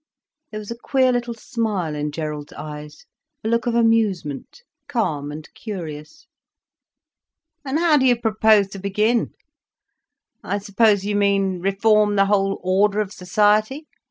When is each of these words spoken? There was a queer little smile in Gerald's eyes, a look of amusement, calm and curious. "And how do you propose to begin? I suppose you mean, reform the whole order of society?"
There 0.49 0.57
was 0.59 0.71
a 0.71 0.75
queer 0.81 1.11
little 1.11 1.35
smile 1.35 1.93
in 1.93 2.09
Gerald's 2.11 2.53
eyes, 2.53 3.05
a 3.43 3.47
look 3.47 3.67
of 3.67 3.75
amusement, 3.75 4.63
calm 4.87 5.31
and 5.31 5.47
curious. 5.53 6.25
"And 7.63 7.77
how 7.77 7.97
do 7.99 8.07
you 8.07 8.19
propose 8.19 8.67
to 8.69 8.79
begin? 8.79 9.35
I 10.43 10.57
suppose 10.57 11.05
you 11.05 11.15
mean, 11.15 11.59
reform 11.59 12.15
the 12.15 12.25
whole 12.25 12.59
order 12.63 12.99
of 12.99 13.13
society?" 13.13 13.85